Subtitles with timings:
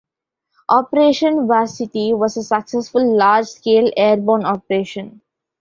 [0.69, 5.21] Operation Varsity was a successful large-scale airborne operation.